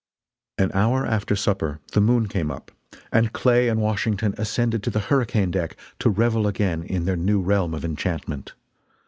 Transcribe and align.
An 0.57 0.71
hour 0.73 1.05
after 1.05 1.35
supper 1.35 1.79
the 1.93 2.01
moon 2.01 2.27
came 2.27 2.49
up, 2.49 2.71
and 3.11 3.31
Clay 3.33 3.67
and 3.69 3.79
Washington 3.79 4.33
ascended 4.35 4.81
to 4.81 4.89
the 4.89 4.99
hurricane 4.99 5.51
deck 5.51 5.77
to 5.99 6.09
revel 6.09 6.47
again 6.47 6.81
in 6.81 7.05
their 7.05 7.15
new 7.15 7.39
realm 7.39 7.75
of 7.75 7.85
enchantment. 7.85 8.55